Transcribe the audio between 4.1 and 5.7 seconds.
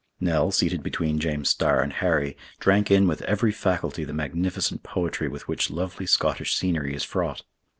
magnificent poetry with which